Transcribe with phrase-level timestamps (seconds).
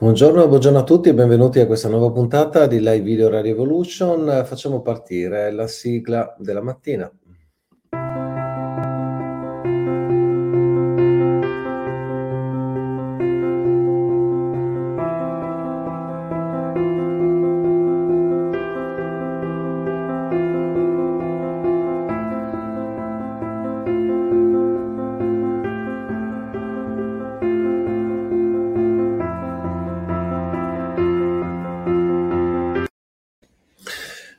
[0.00, 4.44] Buongiorno, buongiorno a tutti e benvenuti a questa nuova puntata di Live Video Radio Evolution.
[4.46, 7.10] Facciamo partire la sigla della mattina.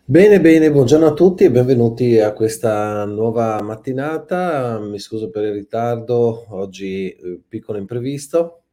[0.09, 4.79] Bene, bene, buongiorno a tutti e benvenuti a questa nuova mattinata.
[4.79, 8.63] Mi scuso per il ritardo, oggi eh, piccolo imprevisto.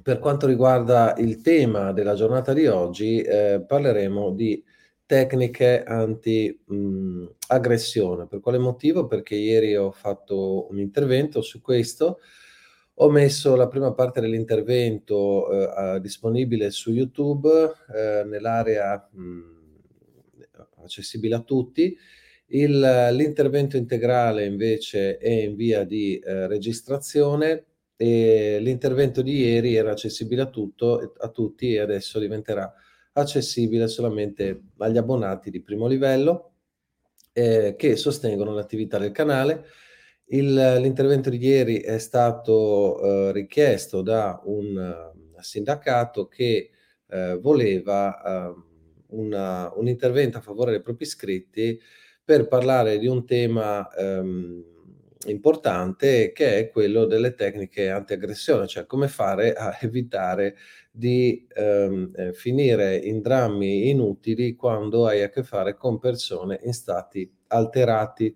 [0.00, 4.64] Per quanto riguarda il tema della giornata di oggi, eh, parleremo di
[5.04, 8.26] tecniche anti-aggressione.
[8.26, 9.06] Per quale motivo?
[9.06, 12.20] Perché ieri ho fatto un intervento su questo.
[12.94, 17.50] Ho messo la prima parte dell'intervento eh, disponibile su YouTube
[17.94, 19.60] eh, nell'area mh,
[20.82, 21.96] accessibile a tutti.
[22.46, 27.64] Il, l'intervento integrale invece è in via di eh, registrazione
[27.96, 32.72] e l'intervento di ieri era accessibile a, tutto, a tutti e adesso diventerà
[33.12, 36.52] accessibile solamente agli abbonati di primo livello
[37.32, 39.66] eh, che sostengono l'attività del canale.
[40.26, 46.70] Il, l'intervento di ieri è stato eh, richiesto da un uh, sindacato che
[47.06, 48.71] uh, voleva uh,
[49.12, 51.80] una, un intervento a favore dei propri iscritti
[52.24, 54.64] per parlare di un tema ehm,
[55.26, 60.56] importante che è quello delle tecniche anti-aggressione, cioè come fare a evitare
[60.90, 66.72] di ehm, eh, finire in drammi inutili quando hai a che fare con persone in
[66.72, 68.34] stati alterati,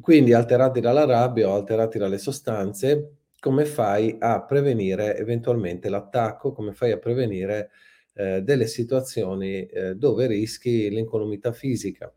[0.00, 6.72] quindi alterati dalla rabbia o alterati dalle sostanze, come fai a prevenire eventualmente l'attacco, come
[6.72, 7.70] fai a prevenire
[8.14, 12.12] eh, delle situazioni eh, dove rischi l'incolumità fisica.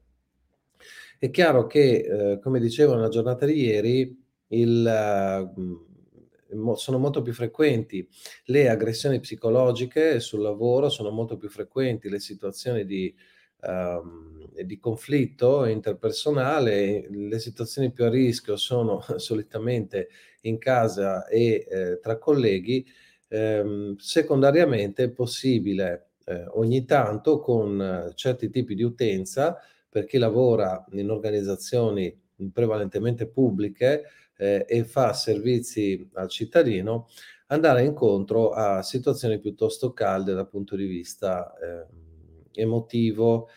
[1.17, 7.33] È chiaro che, eh, come dicevo nella giornata di ieri, il, uh, sono molto più
[7.33, 8.07] frequenti
[8.45, 13.13] le aggressioni psicologiche sul lavoro, sono molto più frequenti le situazioni di,
[13.61, 20.09] um, di conflitto interpersonale, le situazioni più a rischio sono solitamente
[20.41, 22.85] in casa e eh, tra colleghi
[23.27, 29.57] Ehm, secondariamente è possibile eh, ogni tanto con eh, certi tipi di utenza,
[29.89, 32.13] per chi lavora in organizzazioni
[32.51, 34.03] prevalentemente pubbliche
[34.35, 37.07] eh, e fa servizi al cittadino,
[37.47, 43.47] andare incontro a situazioni piuttosto calde dal punto di vista eh, emotivo.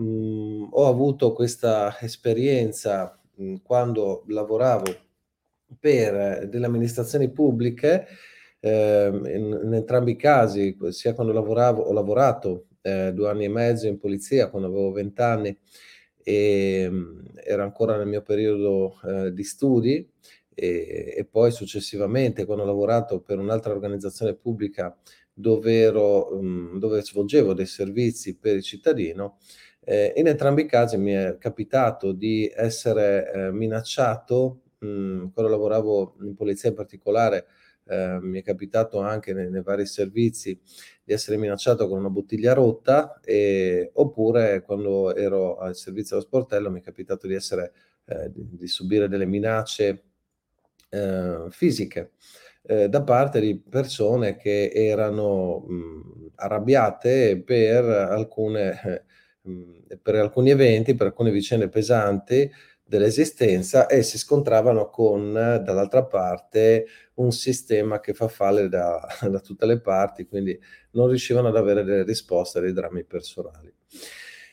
[0.00, 5.06] Mm, ho avuto questa esperienza mh, quando lavoravo
[5.78, 8.06] per delle amministrazioni pubbliche
[8.60, 13.48] eh, in, in, entrambi i casi, sia quando lavoravo, ho lavorato eh, due anni e
[13.48, 15.56] mezzo in polizia quando avevo vent'anni
[16.22, 20.06] e mh, era ancora nel mio periodo eh, di studi
[20.54, 24.96] e, e, poi successivamente quando ho lavorato per un'altra organizzazione pubblica
[25.32, 29.38] dove, ero, mh, dove svolgevo dei servizi per il cittadino,
[29.84, 36.16] eh, in entrambi i casi mi è capitato di essere eh, minacciato, mh, quando lavoravo
[36.22, 37.46] in polizia in particolare,
[37.88, 40.58] eh, mi è capitato anche nei, nei, vari servizi
[41.02, 46.70] di essere minacciato con una bottiglia rotta e, oppure quando ero al servizio dello sportello
[46.70, 47.72] mi è capitato di, essere,
[48.04, 50.04] eh, di, di subire delle minacce
[50.90, 52.12] eh, fisiche
[52.68, 59.04] da parte di persone che erano mh, arrabbiate per, alcune,
[59.40, 62.50] mh, per alcuni eventi, per alcune vicende pesanti
[62.88, 69.66] dell'esistenza e si scontravano con dall'altra parte un sistema che fa falle da, da tutte
[69.66, 70.58] le parti, quindi
[70.92, 73.70] non riuscivano ad avere delle risposte ai drammi personali.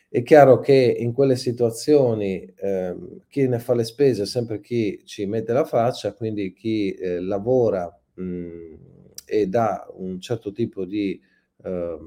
[0.10, 2.96] È chiaro che in quelle situazioni eh,
[3.30, 7.20] chi ne fa le spese è sempre chi ci mette la faccia, quindi chi eh,
[7.22, 8.74] lavora mh,
[9.26, 11.20] e dà un certo tipo di
[11.64, 11.98] eh,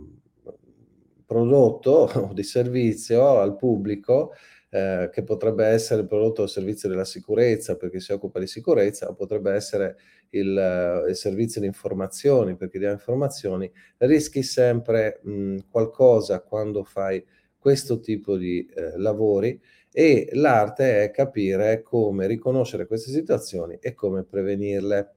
[1.27, 4.33] prodotto o di servizio al pubblico,
[4.71, 9.09] eh, che potrebbe essere il prodotto o servizio della sicurezza perché si occupa di sicurezza,
[9.09, 9.97] o potrebbe essere
[10.31, 17.25] il, il servizio di informazioni perché dà informazioni, rischi sempre mh, qualcosa quando fai
[17.59, 19.61] questo tipo di eh, lavori
[19.91, 25.15] e l'arte è capire come riconoscere queste situazioni e come prevenirle.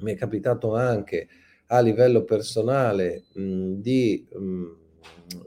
[0.00, 1.28] Mi è capitato anche
[1.68, 4.64] a livello personale mh, di mh,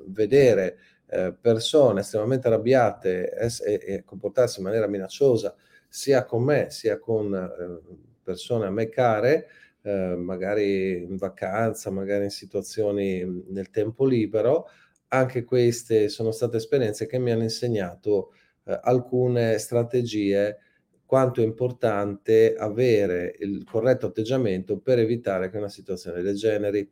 [0.08, 0.78] vedere
[1.10, 5.56] eh, persone estremamente arrabbiate e, e, comportarsi in maniera minacciosa
[5.88, 9.48] sia con me sia con eh, persone a me care,
[9.82, 14.68] eh, magari in vacanza, magari in situazioni nel tempo libero,
[15.10, 18.34] anche queste sono state esperienze che mi hanno insegnato
[18.66, 20.58] eh, alcune strategie
[21.06, 26.90] quanto è importante avere il corretto atteggiamento per evitare che una situazione del genere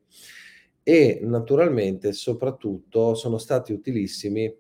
[0.88, 4.56] e naturalmente soprattutto sono stati utilissimi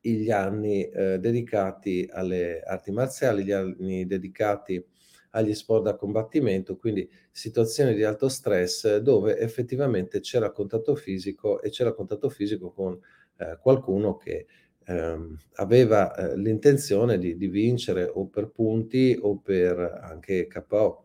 [0.00, 4.84] gli anni eh, dedicati alle arti marziali, gli anni dedicati
[5.30, 11.70] agli sport da combattimento, quindi situazioni di alto stress dove effettivamente c'era contatto fisico e
[11.70, 12.98] c'era contatto fisico con
[13.36, 14.46] eh, qualcuno che
[14.84, 21.04] ehm, aveva eh, l'intenzione di, di, vincere o per punti o per anche KO.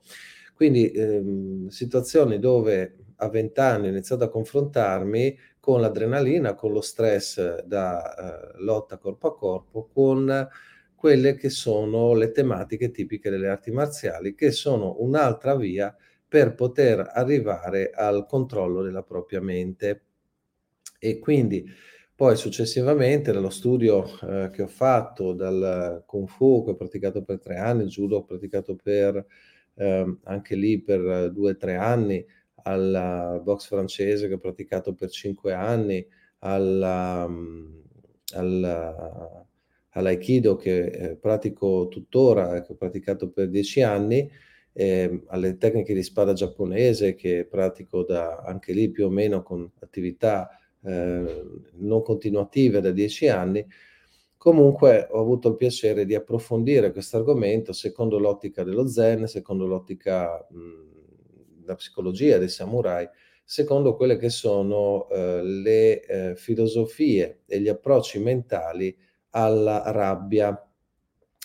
[0.55, 6.81] Quindi ehm, situazioni dove a 20 anni ho iniziato a confrontarmi con l'adrenalina, con lo
[6.81, 10.49] stress da eh, lotta corpo a corpo, con
[10.95, 15.95] quelle che sono le tematiche tipiche delle arti marziali, che sono un'altra via
[16.27, 20.03] per poter arrivare al controllo della propria mente.
[20.99, 21.65] E quindi
[22.15, 27.39] poi successivamente dallo studio eh, che ho fatto, dal Kung Fu che ho praticato per
[27.39, 29.25] tre anni, il Judo ho praticato per
[29.73, 32.23] eh, anche lì per due o tre anni,
[32.63, 36.05] al box francese che ho praticato per cinque anni,
[36.39, 37.29] alla,
[38.33, 39.45] alla
[39.91, 44.29] all'aikido che eh, pratico tuttora, che ho praticato per dieci anni,
[44.73, 49.69] eh, alle tecniche di spada giapponese che pratico da anche lì più o meno con
[49.79, 50.49] attività
[50.83, 51.43] eh,
[51.73, 53.65] non continuative da dieci anni.
[54.37, 60.47] Comunque ho avuto il piacere di approfondire questo argomento secondo l'ottica dello zen, secondo l'ottica
[61.71, 63.07] della psicologia dei samurai,
[63.43, 68.95] secondo quelle che sono eh, le eh, filosofie e gli approcci mentali
[69.31, 70.65] alla rabbia.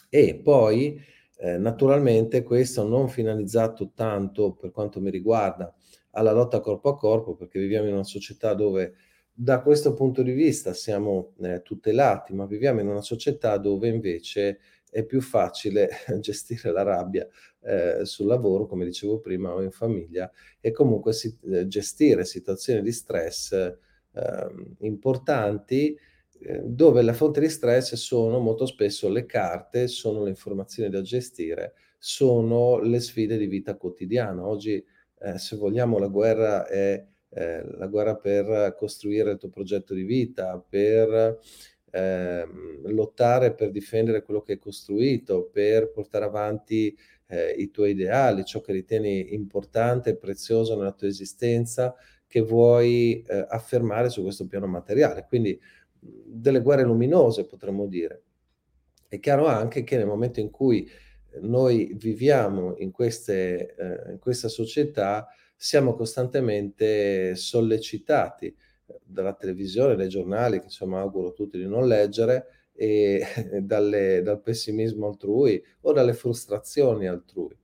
[0.09, 1.01] E poi,
[1.39, 5.73] eh, naturalmente, questo non finalizzato tanto, per quanto mi riguarda,
[6.13, 8.95] alla lotta corpo a corpo, perché viviamo in una società dove
[9.39, 14.61] da questo punto di vista siamo eh, tutelati, ma viviamo in una società dove invece
[14.97, 15.91] è più facile
[16.21, 17.29] gestire la rabbia
[17.61, 22.81] eh, sul lavoro, come dicevo prima, o in famiglia, e comunque si, eh, gestire situazioni
[22.81, 25.95] di stress ehm, importanti
[26.41, 31.03] eh, dove la fonte di stress sono molto spesso le carte, sono le informazioni da
[31.03, 34.47] gestire, sono le sfide di vita quotidiana.
[34.47, 34.83] Oggi,
[35.19, 40.05] eh, se vogliamo, la guerra è eh, la guerra per costruire il tuo progetto di
[40.05, 41.39] vita, per
[41.97, 42.47] eh,
[42.85, 46.95] lottare per difendere quello che hai costruito, per portare avanti
[47.29, 51.95] eh, i tuoi ideali, ciò che ritieni importante e prezioso nella tua esistenza,
[52.27, 55.25] che vuoi eh, affermare su questo piano materiale.
[55.27, 55.59] Quindi
[55.99, 58.23] delle guerre luminose, potremmo dire.
[59.09, 60.87] È chiaro anche che nel momento in cui
[61.41, 68.55] noi viviamo in, queste, eh, in questa società, siamo costantemente sollecitati
[69.05, 73.25] dalla televisione, dai giornali, che insomma auguro a tutti di non leggere, e
[73.63, 77.57] dalle, dal pessimismo altrui o dalle frustrazioni altrui.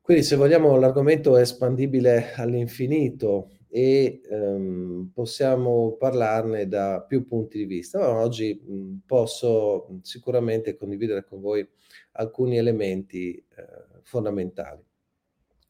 [0.00, 7.64] Quindi se vogliamo l'argomento è espandibile all'infinito e ehm, possiamo parlarne da più punti di
[7.64, 7.98] vista.
[7.98, 11.66] Ma oggi mh, posso sicuramente condividere con voi
[12.12, 14.84] alcuni elementi eh, fondamentali.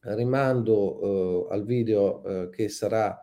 [0.01, 3.17] Rimando eh, al video eh, che sarà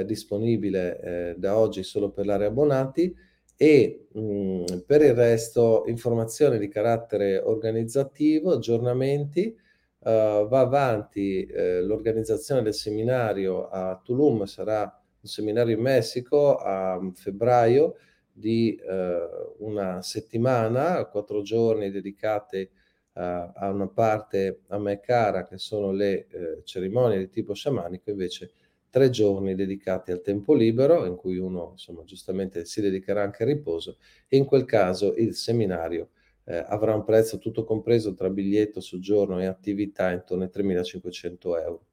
[0.00, 3.14] eh, disponibile eh, da oggi solo per l'area abbonati
[3.56, 9.56] e mh, per il resto informazioni di carattere organizzativo, aggiornamenti,
[10.04, 17.00] Uh, va avanti eh, l'organizzazione del seminario a Tulum, sarà un seminario in Messico a
[17.14, 17.94] febbraio
[18.32, 22.68] di eh, una settimana, quattro giorni dedicati
[23.12, 28.10] a, a una parte a me cara che sono le eh, cerimonie di tipo sciamanico,
[28.10, 28.50] invece
[28.92, 33.48] tre giorni dedicati al tempo libero, in cui uno insomma giustamente si dedicherà anche al
[33.48, 33.96] riposo,
[34.28, 36.10] e in quel caso il seminario
[36.44, 41.86] eh, avrà un prezzo tutto compreso tra biglietto, soggiorno e attività intorno ai 3.500 euro.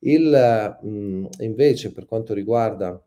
[0.00, 3.00] Il, mh, invece, per quanto riguarda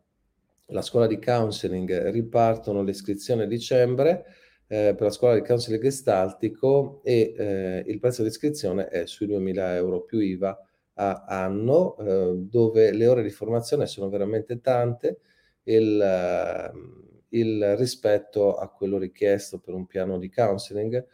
[0.68, 4.24] la scuola di counseling, ripartono le iscrizioni a dicembre
[4.68, 9.28] eh, per la scuola di counseling gestaltico e eh, il prezzo di iscrizione è sui
[9.28, 10.58] 2.000 euro più IVA
[10.96, 15.20] a anno, eh, dove le ore di formazione sono veramente tante.
[15.64, 21.06] Il, ehm, il rispetto a quello richiesto per un piano di counseling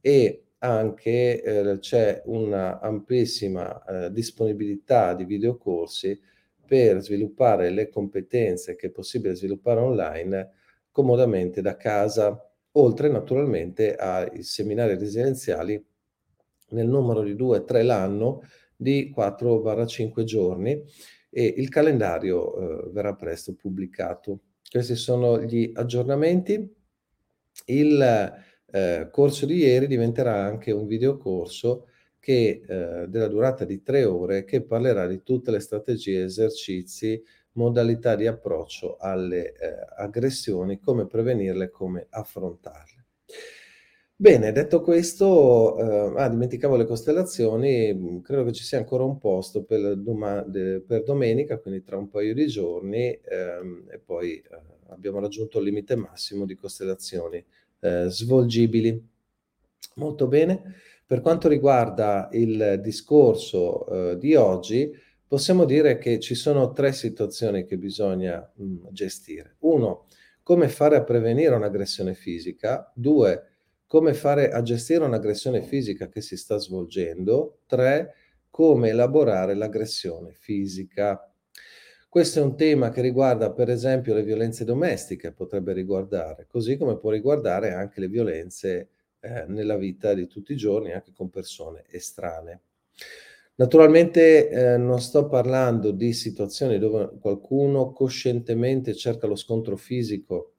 [0.00, 6.20] e anche eh, c'è una amplissima eh, disponibilità di videocorsi
[6.66, 10.50] per sviluppare le competenze che è possibile sviluppare online
[10.92, 12.38] comodamente da casa,
[12.72, 15.82] oltre naturalmente ai seminari residenziali
[16.70, 18.42] nel numero di 2-3 l'anno
[18.80, 20.82] di 4-5 giorni
[21.28, 24.40] e il calendario eh, verrà presto pubblicato.
[24.68, 26.74] Questi sono gli aggiornamenti.
[27.66, 28.32] Il
[28.72, 34.44] eh, corso di ieri diventerà anche un videocorso che, eh, della durata di tre ore
[34.44, 37.22] che parlerà di tutte le strategie, esercizi,
[37.52, 42.99] modalità di approccio alle eh, aggressioni, come prevenirle, come affrontarle.
[44.20, 49.16] Bene, detto questo, eh, ah, dimenticavo le costellazioni, mm, credo che ci sia ancora un
[49.16, 54.34] posto per, doma- de- per domenica, quindi tra un paio di giorni, ehm, e poi
[54.36, 54.44] eh,
[54.90, 57.42] abbiamo raggiunto il limite massimo di costellazioni
[57.80, 59.02] eh, svolgibili.
[59.94, 60.74] Molto bene.
[61.06, 64.92] Per quanto riguarda il discorso eh, di oggi,
[65.26, 69.56] possiamo dire che ci sono tre situazioni che bisogna mh, mm, gestire.
[69.60, 70.08] Uno,
[70.42, 72.92] come fare a prevenire un'aggressione fisica.
[72.94, 73.44] Due,
[73.90, 77.62] come fare a gestire un'aggressione fisica che si sta svolgendo.
[77.66, 78.14] Tre,
[78.48, 81.28] come elaborare l'aggressione fisica.
[82.08, 86.98] Questo è un tema che riguarda per esempio le violenze domestiche, potrebbe riguardare, così come
[86.98, 91.82] può riguardare anche le violenze eh, nella vita di tutti i giorni, anche con persone
[91.90, 92.60] estranee.
[93.56, 100.52] Naturalmente eh, non sto parlando di situazioni dove qualcuno coscientemente cerca lo scontro fisico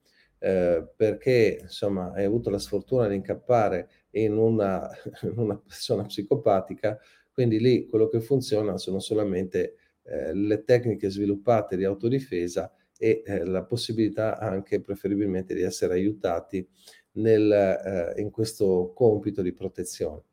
[0.44, 4.90] eh, perché insomma hai avuto la sfortuna di incappare in una,
[5.22, 6.98] in una, persona psicopatica,
[7.32, 13.46] quindi lì quello che funziona sono solamente eh, le tecniche sviluppate di autodifesa e eh,
[13.46, 16.68] la possibilità anche preferibilmente di essere aiutati
[17.14, 20.24] nel, eh, in questo compito di protezione.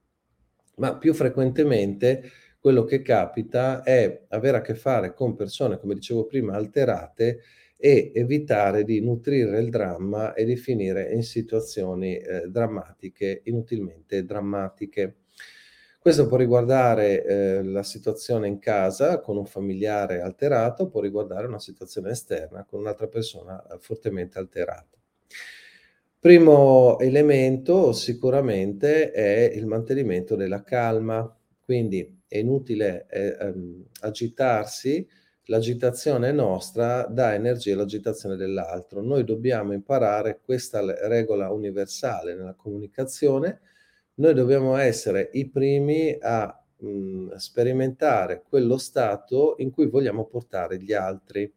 [0.77, 2.23] Ma più frequentemente
[2.59, 7.41] quello che capita è avere a che fare con persone, come dicevo prima, alterate
[7.81, 15.19] e evitare di nutrire il dramma e di finire in situazioni eh, drammatiche, inutilmente drammatiche.
[16.01, 21.61] Questo può riguardare eh, la situazione in casa con un familiare alterato, può riguardare una
[21.61, 24.97] situazione esterna con un'altra persona eh, fortemente alterata.
[26.19, 31.33] Primo elemento sicuramente è il mantenimento della calma,
[31.65, 35.07] quindi è inutile eh, ehm, agitarsi,
[35.49, 39.03] l'agitazione nostra dà energia all'agitazione dell'altro.
[39.03, 43.61] Noi dobbiamo imparare questa regola universale nella comunicazione.
[44.15, 50.93] Noi dobbiamo essere i primi a mh, sperimentare quello stato in cui vogliamo portare gli
[50.93, 51.51] altri.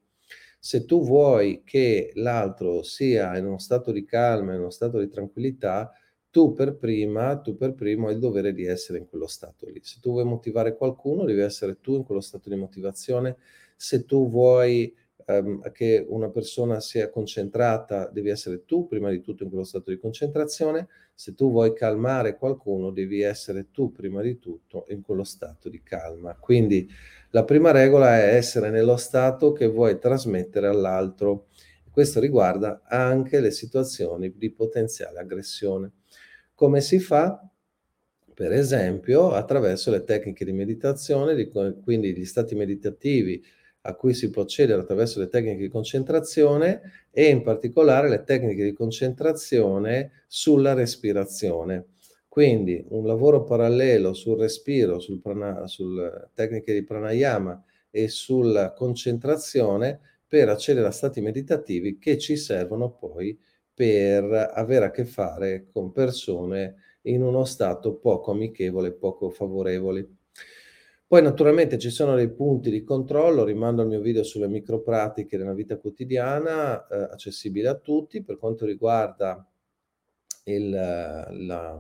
[0.60, 5.10] Se tu vuoi che l'altro sia in uno stato di calma, in uno stato di
[5.10, 5.92] tranquillità,
[6.32, 9.80] tu per prima, tu per primo hai il dovere di essere in quello stato lì.
[9.84, 13.38] Se tu vuoi motivare qualcuno, devi essere tu in quello stato di motivazione
[13.82, 14.96] se tu vuoi
[15.26, 19.90] um, che una persona sia concentrata, devi essere tu prima di tutto in quello stato
[19.90, 25.24] di concentrazione, se tu vuoi calmare qualcuno, devi essere tu prima di tutto in quello
[25.24, 26.36] stato di calma.
[26.36, 26.88] Quindi
[27.32, 31.48] la prima regola è essere nello stato che vuoi trasmettere all'altro.
[31.90, 35.92] Questo riguarda anche le situazioni di potenziale aggressione.
[36.62, 37.44] Come si fa?
[38.36, 41.50] Per esempio attraverso le tecniche di meditazione,
[41.84, 43.44] quindi gli stati meditativi,
[43.82, 48.64] a cui si può accedere attraverso le tecniche di concentrazione e in particolare le tecniche
[48.64, 51.94] di concentrazione sulla respirazione.
[52.28, 60.00] Quindi un lavoro parallelo sul respiro, sul prana, sulle tecniche di pranayama e sulla concentrazione
[60.28, 63.36] per accedere a stati meditativi che ci servono poi
[63.74, 70.20] per avere a che fare con persone in uno stato poco amichevole, poco favorevoli.
[71.12, 75.54] Poi naturalmente ci sono dei punti di controllo, rimando al mio video sulle micropratiche della
[75.54, 78.24] vita quotidiana, eh, accessibile a tutti.
[78.24, 79.46] Per quanto riguarda
[80.46, 81.78] il, la,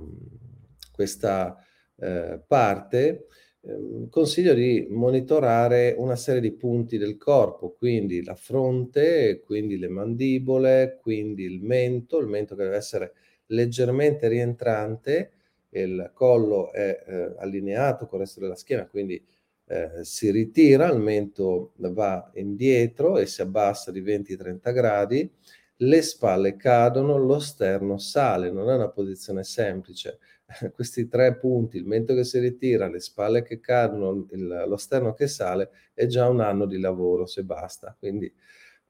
[0.92, 1.58] questa
[1.96, 3.28] eh, parte,
[3.64, 9.88] eh, consiglio di monitorare una serie di punti del corpo, quindi la fronte, quindi le
[9.90, 13.14] mandibole, quindi il mento, il mento che deve essere
[13.48, 15.32] leggermente rientrante,
[15.70, 19.24] il collo è eh, allineato con il resto della schiena, quindi
[19.68, 25.32] eh, si ritira, il mento va indietro e si abbassa di 20-30 gradi,
[25.78, 30.20] le spalle cadono, lo sterno sale, non è una posizione semplice.
[30.74, 35.14] Questi tre punti, il mento che si ritira, le spalle che cadono, il, lo sterno
[35.14, 37.96] che sale, è già un anno di lavoro se basta.
[37.98, 38.32] Quindi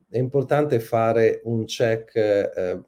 [0.10, 2.82] è importante fare un check eh,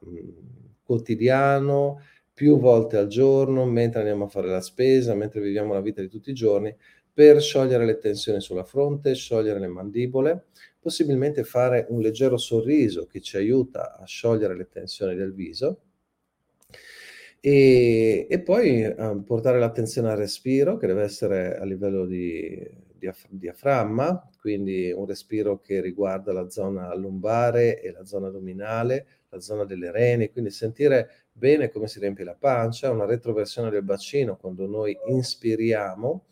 [0.82, 2.00] quotidiano,
[2.32, 6.08] più volte al giorno, mentre andiamo a fare la spesa, mentre viviamo la vita di
[6.08, 6.74] tutti i giorni,
[7.12, 10.46] per sciogliere le tensioni sulla fronte, sciogliere le mandibole,
[10.80, 15.80] possibilmente fare un leggero sorriso che ci aiuta a sciogliere le tensioni del viso
[17.46, 22.58] e, e poi eh, portare l'attenzione al respiro che deve essere a livello di,
[22.96, 29.40] di diaframma, quindi un respiro che riguarda la zona lombare e la zona addominale, la
[29.40, 34.38] zona delle reni, quindi sentire bene come si riempie la pancia, una retroversione del bacino
[34.38, 36.24] quando noi inspiriamo,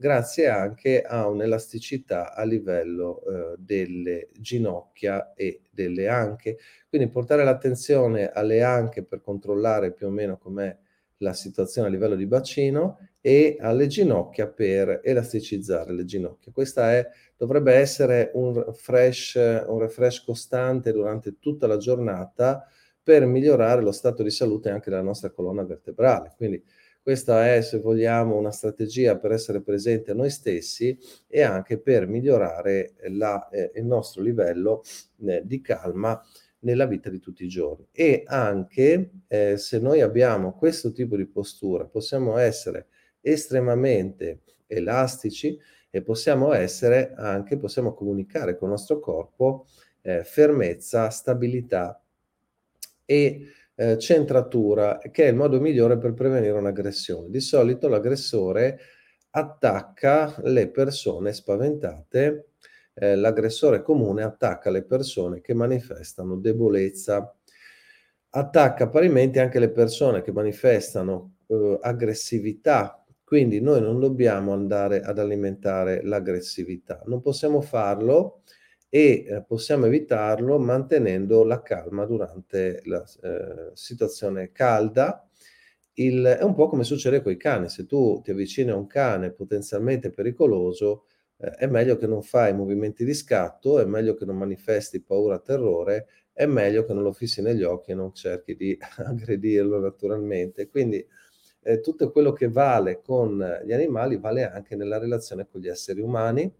[0.00, 6.56] grazie anche a un'elasticità a livello eh, delle ginocchia e delle anche.
[6.88, 10.74] Quindi portare l'attenzione alle anche per controllare più o meno com'è
[11.18, 16.50] la situazione a livello di bacino e alle ginocchia per elasticizzare le ginocchia.
[16.50, 22.66] Questa è, dovrebbe essere un, fresh, un refresh costante durante tutta la giornata
[23.02, 26.32] per migliorare lo stato di salute anche della nostra colonna vertebrale.
[26.38, 26.64] Quindi
[27.02, 32.06] questa è, se vogliamo, una strategia per essere presenti a noi stessi e anche per
[32.06, 34.82] migliorare la, eh, il nostro livello
[35.26, 36.20] eh, di calma
[36.60, 37.86] nella vita di tutti i giorni.
[37.92, 42.88] E anche eh, se noi abbiamo questo tipo di postura, possiamo essere
[43.20, 45.58] estremamente elastici
[45.90, 49.66] e possiamo essere anche, possiamo comunicare con il nostro corpo
[50.02, 52.00] eh, fermezza, stabilità
[53.04, 53.46] e
[53.80, 57.30] eh, centratura, che è il modo migliore per prevenire un'aggressione.
[57.30, 58.78] Di solito l'aggressore
[59.30, 62.48] attacca le persone spaventate,
[62.92, 67.34] eh, l'aggressore comune attacca le persone che manifestano debolezza,
[68.32, 75.18] attacca parimenti anche le persone che manifestano eh, aggressività, quindi noi non dobbiamo andare ad
[75.18, 78.42] alimentare l'aggressività, non possiamo farlo
[78.92, 85.24] e eh, possiamo evitarlo mantenendo la calma durante la eh, situazione calda.
[85.94, 88.86] Il, è un po' come succede con i cani, se tu ti avvicini a un
[88.86, 91.04] cane potenzialmente pericoloso,
[91.36, 95.38] eh, è meglio che non fai movimenti di scatto, è meglio che non manifesti paura,
[95.38, 100.68] terrore, è meglio che non lo fissi negli occhi e non cerchi di aggredirlo naturalmente.
[100.68, 101.06] Quindi
[101.62, 106.00] eh, tutto quello che vale con gli animali vale anche nella relazione con gli esseri
[106.00, 106.52] umani,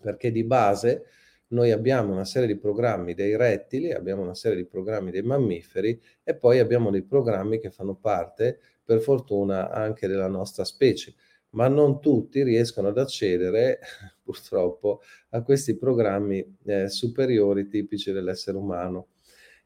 [0.00, 1.04] perché di base
[1.48, 6.00] noi abbiamo una serie di programmi dei rettili, abbiamo una serie di programmi dei mammiferi
[6.24, 11.14] e poi abbiamo dei programmi che fanno parte, per fortuna, anche della nostra specie.
[11.50, 13.80] Ma non tutti riescono ad accedere,
[14.22, 19.08] purtroppo, a questi programmi eh, superiori tipici dell'essere umano.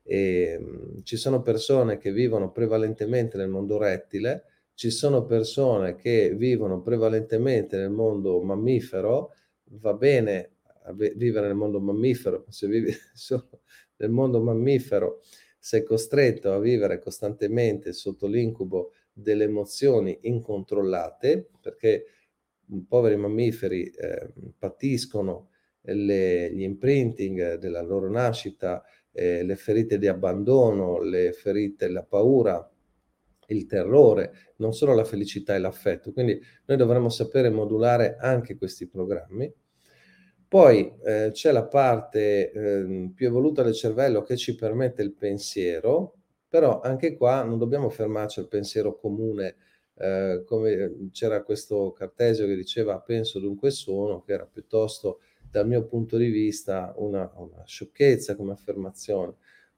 [0.03, 5.95] E, mh, mm, ci sono persone che vivono prevalentemente nel mondo rettile, ci sono persone
[5.97, 9.35] che vivono prevalentemente nel mondo mammifero,
[9.73, 10.53] va bene
[10.93, 13.62] vivere nel mondo mammifero, se vivi solo
[13.97, 15.21] nel mondo mammifero
[15.59, 22.07] sei costretto a vivere costantemente sotto l'incubo delle emozioni incontrollate, perché
[22.88, 25.51] poveri mammiferi eh, patiscono
[25.83, 32.66] le, gli imprinting della loro nascita, eh, le ferite di abbandono, le ferite, la paura,
[33.49, 36.12] il terrore, non solo la felicità e l'affetto.
[36.12, 39.53] Quindi noi dovremmo sapere modulare anche questi programmi
[40.51, 46.17] poi eh, c'è la parte eh, più evoluta del cervello che ci permette il pensiero,
[46.49, 49.55] però anche qua non dobbiamo fermarci al pensiero comune,
[49.95, 55.85] eh, come c'era questo Cartesio che diceva penso dunque sono, che era piuttosto dal mio
[55.85, 59.35] punto di vista una, una sciocchezza come affermazione.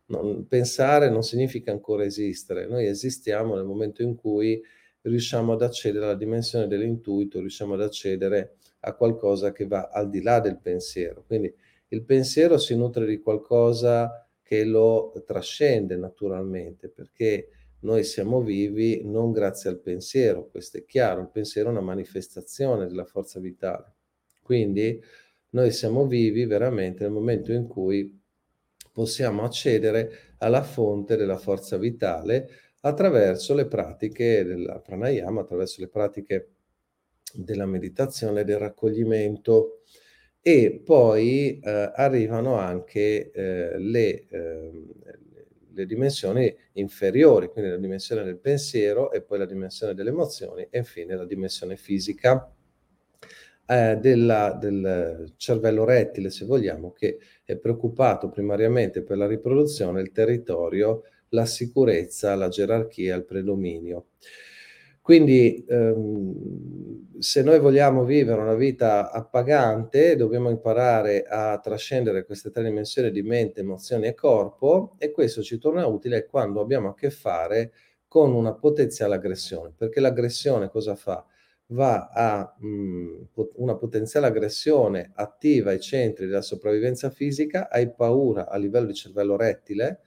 [0.06, 4.58] Non, pensare non significa ancora esistere, noi esistiamo nel momento in cui
[5.02, 10.22] riusciamo ad accedere alla dimensione dell'intuito, riusciamo ad accedere a qualcosa che va al di
[10.22, 11.24] là del pensiero.
[11.26, 11.52] Quindi
[11.88, 17.48] il pensiero si nutre di qualcosa che lo trascende naturalmente, perché
[17.80, 22.86] noi siamo vivi non grazie al pensiero, questo è chiaro, il pensiero è una manifestazione
[22.86, 23.94] della forza vitale.
[24.42, 25.00] Quindi
[25.50, 28.20] noi siamo vivi veramente nel momento in cui
[28.92, 32.48] possiamo accedere alla fonte della forza vitale
[32.80, 36.50] attraverso le pratiche della pranayama, attraverso le pratiche
[37.34, 39.82] della meditazione, del raccoglimento
[40.40, 44.70] e poi eh, arrivano anche eh, le, eh,
[45.72, 50.78] le dimensioni inferiori, quindi la dimensione del pensiero e poi la dimensione delle emozioni e
[50.78, 52.52] infine la dimensione fisica
[53.66, 60.12] eh, della, del cervello rettile, se vogliamo, che è preoccupato primariamente per la riproduzione, il
[60.12, 64.08] territorio, la sicurezza, la gerarchia, il predominio.
[65.02, 72.62] Quindi ehm, se noi vogliamo vivere una vita appagante, dobbiamo imparare a trascendere queste tre
[72.62, 77.10] dimensioni di mente, emozioni e corpo e questo ci torna utile quando abbiamo a che
[77.10, 77.72] fare
[78.06, 81.24] con una potenziale aggressione, perché l'aggressione cosa fa?
[81.68, 83.22] Va a mh, mm,
[83.56, 89.36] una potenziale aggressione attiva ai centri della sopravvivenza fisica, hai paura a livello di cervello
[89.36, 90.00] rettile,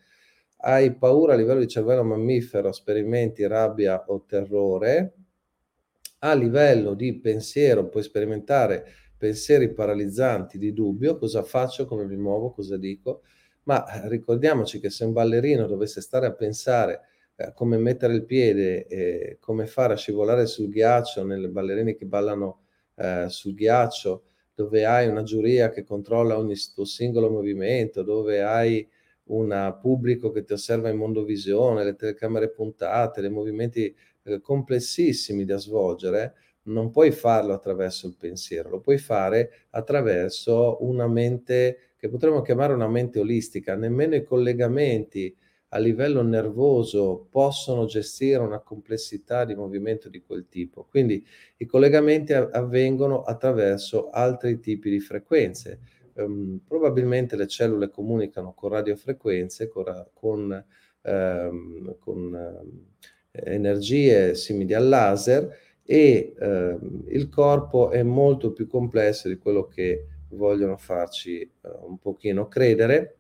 [0.58, 5.14] hai paura a livello di cervello mammifero, sperimenti rabbia o terrore,
[6.20, 8.86] a livello di pensiero puoi sperimentare
[9.18, 13.22] pensieri paralizzanti di dubbio, cosa faccio, come mi muovo, cosa dico,
[13.64, 17.02] ma eh, ricordiamoci che se un ballerino dovesse stare a pensare
[17.36, 22.06] eh, come mettere il piede e come fare a scivolare sul ghiaccio nelle ballerine che
[22.06, 22.62] ballano
[22.96, 28.88] eh, sul ghiaccio, dove hai una giuria che controlla ogni tuo singolo movimento, dove hai
[29.26, 35.58] un pubblico che ti osserva in mondovisione, le telecamere puntate, dei movimenti eh, complessissimi da
[35.58, 36.34] svolgere,
[36.64, 42.74] non puoi farlo attraverso il pensiero, lo puoi fare attraverso una mente che potremmo chiamare
[42.74, 43.76] una mente olistica.
[43.76, 45.36] Nemmeno i collegamenti
[45.70, 50.86] a livello nervoso possono gestire una complessità di movimento di quel tipo.
[50.90, 51.26] Quindi
[51.58, 55.80] i collegamenti avvengono attraverso altri tipi di frequenze
[56.16, 60.66] ehm, probabilmente le cellule comunicano con radiofrequenze, con, con,
[61.02, 62.36] ehm, con
[63.32, 69.68] eh, energie simili al laser e ehm, il corpo è molto più complesso di quello
[69.68, 71.50] che vogliono farci eh,
[71.84, 73.18] un pochino credere.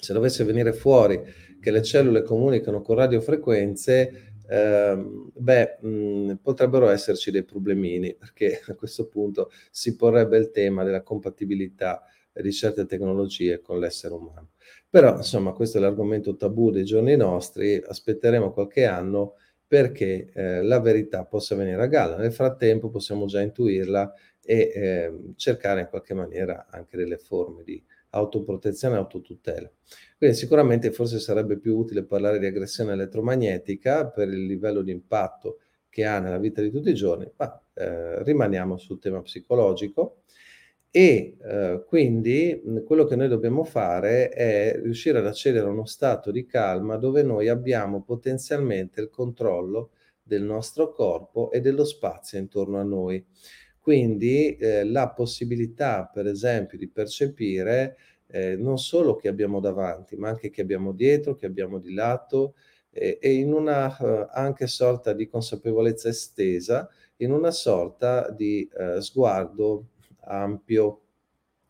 [0.00, 1.20] Se dovesse venire fuori
[1.60, 8.74] che le cellule comunicano con radiofrequenze, Uh, beh, mh, potrebbero esserci dei problemini perché a
[8.74, 14.52] questo punto si porrebbe il tema della compatibilità di certe tecnologie con l'essere umano.
[14.88, 19.34] Però, insomma, questo è l'argomento tabù dei giorni nostri, aspetteremo qualche anno
[19.66, 22.16] perché eh, la verità possa venire a galla.
[22.16, 24.14] Nel frattempo possiamo già intuirla
[24.48, 29.70] e eh, cercare in qualche maniera anche delle forme di autoprotezione e autotutela.
[30.16, 35.58] Quindi sicuramente forse sarebbe più utile parlare di aggressione elettromagnetica per il livello di impatto
[35.90, 40.22] che ha nella vita di tutti i giorni, ma eh, rimaniamo sul tema psicologico
[40.90, 46.30] e eh, quindi quello che noi dobbiamo fare è riuscire ad accedere a uno stato
[46.30, 49.90] di calma dove noi abbiamo potenzialmente il controllo
[50.22, 53.22] del nostro corpo e dello spazio intorno a noi.
[53.88, 57.96] Quindi eh, la possibilità, per esempio, di percepire
[58.26, 62.54] eh, non solo che abbiamo davanti, ma anche che abbiamo dietro, che abbiamo di lato,
[62.90, 69.00] eh, e in una uh, anche sorta di consapevolezza estesa, in una sorta di uh,
[69.00, 69.86] sguardo
[70.24, 71.00] ampio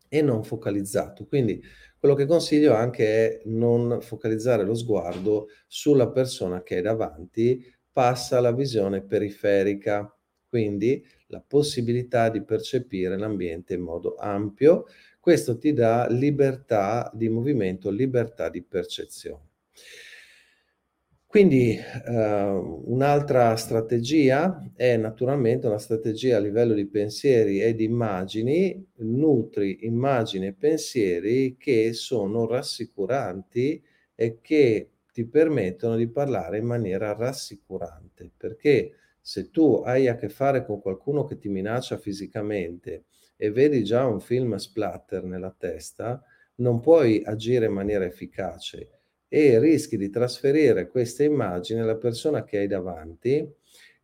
[0.09, 1.25] e non focalizzato.
[1.25, 1.63] Quindi
[1.97, 8.39] quello che consiglio anche è non focalizzare lo sguardo sulla persona che è davanti, passa
[8.39, 10.13] alla visione periferica,
[10.49, 14.85] quindi la possibilità di percepire l'ambiente in modo ampio.
[15.19, 19.47] Questo ti dà libertà di movimento, libertà di percezione.
[21.29, 22.43] Quindi eh,
[22.85, 30.47] un'altra strategia è naturalmente una strategia a livello di pensieri e di immagini, nutri immagini
[30.47, 33.79] e pensieri che sono rassicuranti
[34.15, 38.93] e che ti permettono di parlare in maniera rassicurante, perché
[39.29, 43.03] se tu hai a che fare con qualcuno che ti minaccia fisicamente
[43.35, 46.19] e vedi già un film splatter nella testa,
[46.55, 48.89] non puoi agire in maniera efficace
[49.27, 53.47] e rischi di trasferire queste immagini alla persona che hai davanti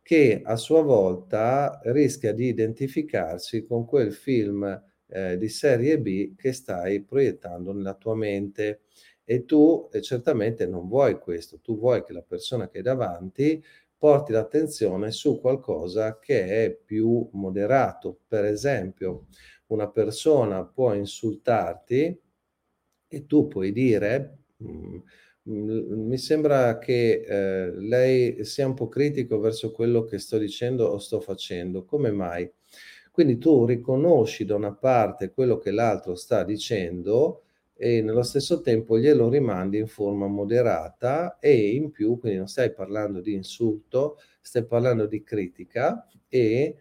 [0.00, 6.52] che a sua volta rischia di identificarsi con quel film eh, di serie B che
[6.52, 8.82] stai proiettando nella tua mente.
[9.24, 13.60] E tu eh, certamente non vuoi questo, tu vuoi che la persona che hai davanti
[13.98, 18.20] porti l'attenzione su qualcosa che è più moderato.
[18.26, 19.26] Per esempio,
[19.66, 22.20] una persona può insultarti
[23.08, 24.98] e tu puoi dire Mm,
[26.08, 30.98] mi sembra che eh, lei sia un po' critico verso quello che sto dicendo o
[30.98, 31.84] sto facendo.
[31.84, 32.50] Come mai?
[33.12, 37.44] Quindi tu riconosci da una parte quello che l'altro sta dicendo
[37.76, 42.72] e nello stesso tempo glielo rimandi in forma moderata e in più, quindi non stai
[42.72, 46.76] parlando di insulto, stai parlando di critica e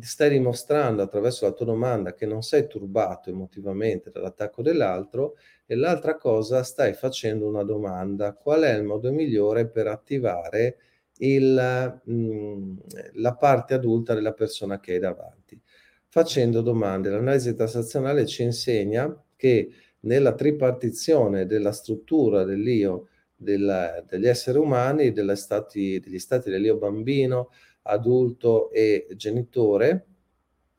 [0.00, 6.16] stai dimostrando attraverso la tua domanda che non sei turbato emotivamente dall'attacco dell'altro e l'altra
[6.16, 10.76] cosa stai facendo una domanda, qual è il modo migliore per attivare
[11.18, 12.76] il, mh, mm,
[13.14, 15.60] la parte adulta della persona che hai davanti?
[16.06, 17.10] Facendo domande.
[17.10, 26.00] L'analisi transazionale ci insegna che nella tripartizione della struttura dell'io della, degli esseri umani, stati,
[26.00, 27.50] degli stati dell'io bambino,
[27.82, 30.06] adulto e genitore,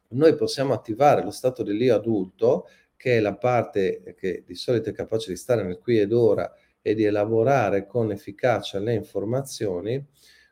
[0.09, 4.93] noi possiamo attivare lo stato dell'io adulto che è la parte che di solito è
[4.93, 10.05] capace di stare nel qui ed ora e di elaborare con efficacia le informazioni,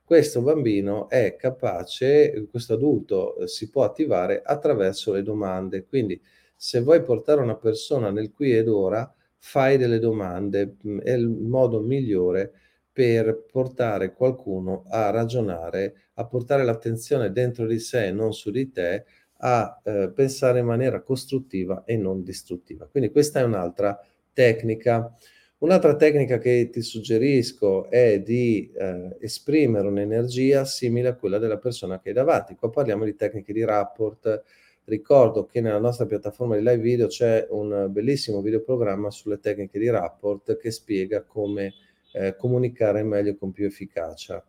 [0.04, 5.86] questo bambino è capace, questo adulto eh, si può attivare attraverso le domande.
[5.86, 6.22] Quindi
[6.58, 11.30] se vuoi portare una persona nel qui ed ora, fai delle domande, mm, è il
[11.30, 12.52] modo migliore
[12.92, 19.06] per portare qualcuno a ragionare, a portare l'attenzione dentro di sé, non su di te,
[19.40, 22.88] a eh, pensare in maniera costruttiva e non distruttiva.
[22.88, 24.00] Quindi questa è un'altra
[24.34, 25.14] tecnica.
[25.60, 32.00] Un'altra tecnica che ti suggerisco è di eh, esprimere un'energia simile a quella della persona
[32.00, 32.56] che hai davanti.
[32.56, 34.44] Qua parliamo di tecniche di rapport.
[34.90, 39.90] Ricordo che nella nostra piattaforma di live video c'è un bellissimo videoprogramma sulle tecniche di
[39.90, 41.74] rapport che spiega come
[42.14, 44.42] eh, comunicare meglio con più efficacia.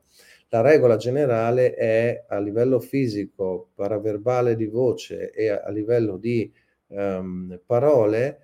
[0.50, 6.52] La regola generale è a livello fisico, paraverbale di voce e a, livello di
[6.86, 8.38] um, parole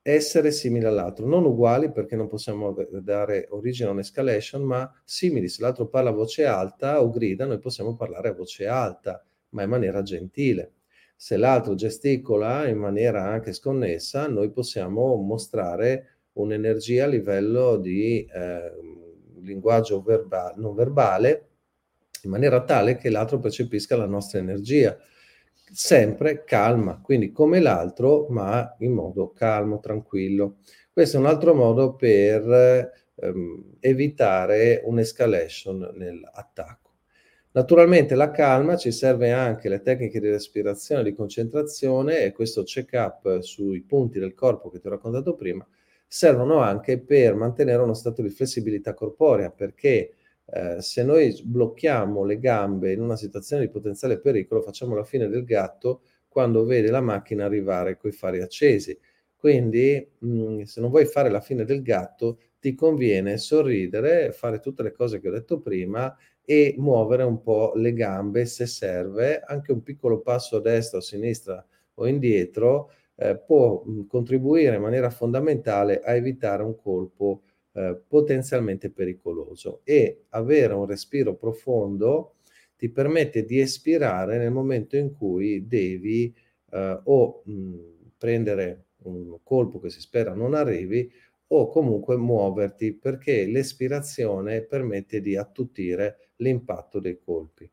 [0.00, 5.48] essere simili all'altro, non uguali perché non possiamo dare origine a un'escalation, ma simili.
[5.48, 9.64] Se l'altro parla a voce alta o grida, noi possiamo parlare a voce alta, ma
[9.64, 10.70] in maniera gentile.
[11.16, 18.72] Se l'altro gesticola in maniera anche sconnessa, noi possiamo mostrare un'energia a livello di eh,
[19.40, 21.48] linguaggio verba- non verbale
[22.22, 24.96] in maniera tale che l'altro percepisca la nostra energia.
[25.72, 30.58] Sempre calma, quindi come l'altro, ma in modo calmo, tranquillo.
[30.92, 36.85] Questo è un altro modo per ehm, evitare un'escalation nell'attacco.
[37.56, 43.40] Naturalmente la calma ci serve anche le tecniche di respirazione, di concentrazione e questo check-up
[43.40, 45.66] sui punti del corpo che ti ho raccontato prima
[46.06, 50.14] servono anche per mantenere uno stato di flessibilità corporea, perché
[50.44, 55.26] eh, se noi blocchiamo le gambe in una situazione di potenziale pericolo, facciamo la fine
[55.26, 58.96] del gatto quando vede la macchina arrivare coi fari accesi.
[59.34, 64.60] Quindi, mh, mm, se non vuoi fare la fine del gatto, ti conviene sorridere, fare
[64.60, 66.14] tutte le cose che ho detto prima
[66.48, 71.02] e muovere un po' le gambe se serve, anche un piccolo passo a destra a
[71.02, 78.00] sinistra o indietro eh, può mh, contribuire in maniera fondamentale a evitare un colpo eh,
[78.06, 79.80] potenzialmente pericoloso.
[79.84, 82.34] E avere un respiro profondo
[82.76, 86.32] ti permette di espirare nel momento in cui devi
[86.70, 87.74] eh, o mh,
[88.18, 91.10] prendere un colpo che si spera non arrivi
[91.48, 97.70] o comunque muoverti perché l'espirazione permette di attutire l'impatto dei colpi.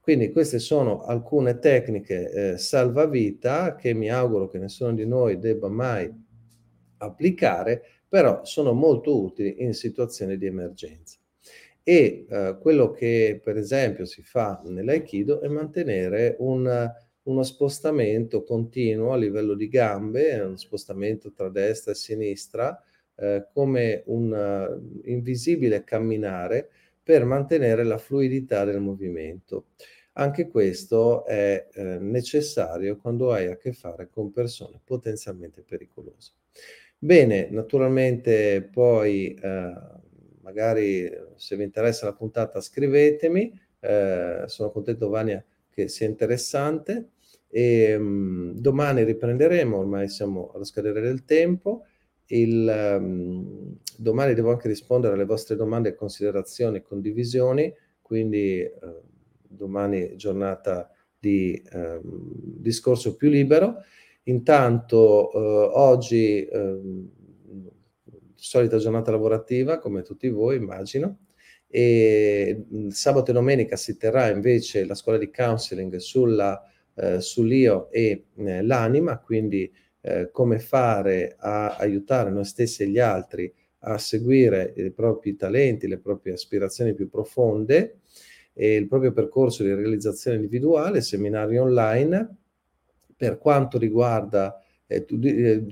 [0.00, 5.68] Quindi queste sono alcune tecniche eh, salvavita che mi auguro che nessuno di noi debba
[5.68, 6.10] mai
[6.98, 11.18] applicare, però sono molto utili in situazioni di emergenza.
[11.82, 16.90] E eh, quello che per esempio si fa nell'aikido è mantenere un,
[17.22, 22.82] uno spostamento continuo a livello di gambe, uno spostamento tra destra e sinistra,
[23.16, 26.70] eh, come un uh, invisibile camminare
[27.02, 29.66] per mantenere la fluidità del movimento.
[30.14, 36.32] Anche questo è eh, necessario quando hai a che fare con persone potenzialmente pericolose.
[36.98, 39.72] Bene, naturalmente poi eh,
[40.42, 47.12] magari se vi interessa la puntata scrivetemi, eh, sono contento Vania che sia interessante
[47.48, 51.86] e mh, mm, domani riprenderemo, ormai siamo allo scadere del tempo
[52.30, 59.02] il, um, domani devo anche rispondere alle vostre domande, considerazioni e condivisioni, quindi uh,
[59.40, 63.76] domani giornata di uh, discorso più libero.
[64.24, 66.48] Intanto uh, oggi
[68.34, 71.18] solita giornata lavorativa come tutti voi immagino
[71.72, 76.60] e sabato e domenica si terrà invece la scuola di counseling sulla,
[76.96, 82.98] eh, sull'io e eh, l'anima, quindi eh, come fare a aiutare noi stessi e gli
[82.98, 88.00] altri a seguire i propri talenti, le proprie aspirazioni più profonde
[88.52, 92.36] e il proprio percorso di realizzazione individuale, seminari online,
[93.16, 95.64] per quanto riguarda eh, eh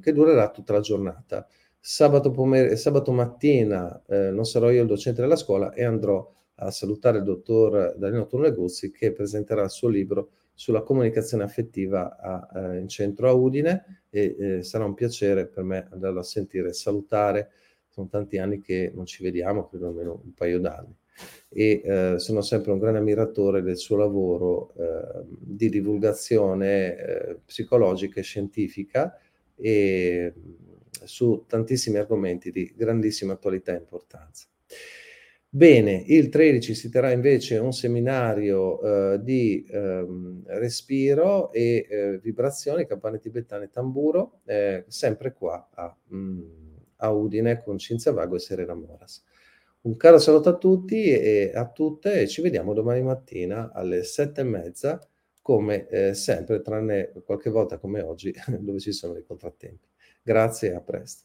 [0.00, 1.46] che durerà tutta la giornata.
[1.80, 6.70] Sabato, pomer- sabato mattina eh, non sarò io il docente della scuola e andrò a
[6.70, 12.78] salutare il dottor Danilo Torneguzzi che presenterà il suo libro sulla comunicazione affettiva a, eh,
[12.78, 17.52] in centro a Udine e eh, sarà un piacere per me andarlo a sentire, salutare,
[17.86, 20.92] sono tanti anni che non ci vediamo, credo almeno un paio d'anni
[21.48, 28.18] e eh, sono sempre un grande ammiratore del suo lavoro eh, di divulgazione eh, psicologica
[28.18, 29.16] e scientifica
[29.54, 30.34] e
[31.04, 34.48] su tantissimi argomenti di grandissima attualità e importanza.
[35.50, 42.86] Bene, il 13 si terrà invece un seminario eh, di ehm, respiro e eh, vibrazioni,
[42.86, 46.40] campane tibetane e tamburo, eh, sempre qua a, mh, mm,
[46.96, 49.24] a, Udine con Cinzia Vago e Serena Moras.
[49.82, 54.42] Un caro saluto a tutti e a tutte e ci vediamo domani mattina alle sette
[54.42, 55.00] e mezza,
[55.40, 59.88] come eh, sempre, tranne qualche volta come oggi, dove ci sono dei contrattempi.
[60.22, 61.24] Grazie e a presto.